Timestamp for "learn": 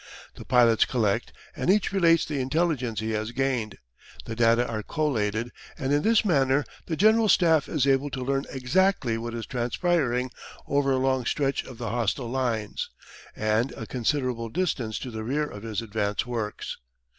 8.23-8.45